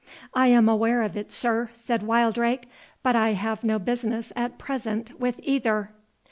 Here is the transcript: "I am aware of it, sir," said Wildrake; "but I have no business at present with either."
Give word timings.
"I 0.33 0.47
am 0.47 0.67
aware 0.67 1.03
of 1.03 1.15
it, 1.15 1.31
sir," 1.31 1.69
said 1.73 2.01
Wildrake; 2.01 2.67
"but 3.03 3.15
I 3.15 3.33
have 3.33 3.63
no 3.63 3.77
business 3.77 4.33
at 4.35 4.57
present 4.57 5.19
with 5.19 5.35
either." 5.43 5.91